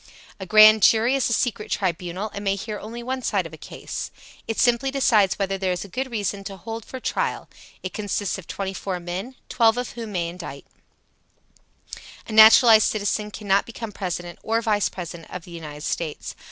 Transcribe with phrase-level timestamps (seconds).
[0.39, 3.57] A grand jury is a secret tribunal, and may hear only one side of a
[3.57, 4.09] case.
[4.47, 7.47] It simply decides whether there is good reason to hold for trial.
[7.83, 10.65] It consists of twenty four men, twelve of whom may indict.
[12.27, 16.33] A naturalized citizen cannot become President or Vice President of the United States.